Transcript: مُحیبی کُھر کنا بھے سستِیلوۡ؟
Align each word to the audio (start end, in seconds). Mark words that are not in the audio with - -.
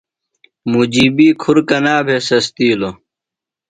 مُحیبی 0.71 1.27
کُھر 1.41 1.57
کنا 1.69 1.95
بھے 2.05 2.15
سستِیلوۡ؟ 2.27 2.95